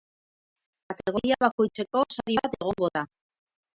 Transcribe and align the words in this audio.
Kategoria 0.91 1.39
bakoitzeko 1.45 2.03
sari 2.17 2.41
bat 2.43 2.59
egongo 2.61 2.91
da. 2.97 3.05